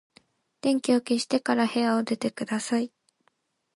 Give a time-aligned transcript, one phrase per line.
[0.61, 2.91] 電気を消してから部屋を出てください。